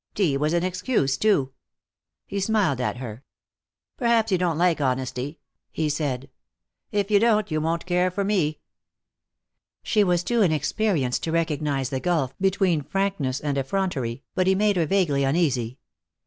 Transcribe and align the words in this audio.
Tea 0.15 0.35
was 0.35 0.51
an 0.53 0.63
excuse, 0.63 1.15
too." 1.15 1.51
He 2.25 2.39
smiled 2.39 2.81
at 2.81 2.97
her. 2.97 3.23
"Perhaps 3.97 4.31
you 4.31 4.39
don't 4.39 4.57
like 4.57 4.81
honesty," 4.81 5.37
he 5.69 5.89
said. 5.89 6.31
"If 6.91 7.11
you 7.11 7.19
don't 7.19 7.51
you 7.51 7.61
won't 7.61 7.85
care 7.85 8.09
for 8.09 8.23
me." 8.23 8.57
She 9.83 10.03
was 10.03 10.23
too 10.23 10.41
inexperienced 10.41 11.21
to 11.25 11.31
recognize 11.31 11.89
the 11.91 11.99
gulf 11.99 12.33
between 12.39 12.81
frankness 12.81 13.39
and 13.41 13.59
effrontery, 13.59 14.23
but 14.33 14.47
he 14.47 14.55
made 14.55 14.75
her 14.75 14.87
vaguely 14.87 15.23
uneasy. 15.23 15.77